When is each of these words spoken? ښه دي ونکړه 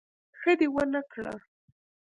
ښه 0.39 0.51
دي 0.59 0.67
ونکړه 0.75 1.33